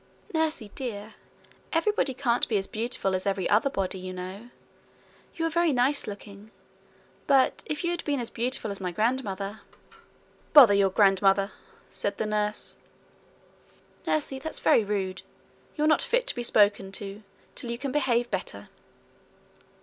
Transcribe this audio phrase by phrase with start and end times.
[0.33, 1.13] 'Nursie, dear,
[1.71, 4.49] everybody can't be as beautiful as every other body, you know.
[5.35, 6.49] You are very nice looking,
[7.27, 9.61] but if you had been as beautiful as my grandmother'
[10.53, 11.51] 'Bother your grandmother!'
[11.87, 12.75] said the nurse.
[14.07, 15.21] 'Nurse, that's very rude.
[15.77, 17.21] You are not fit to be spoken to
[17.53, 18.69] till you can behave better.'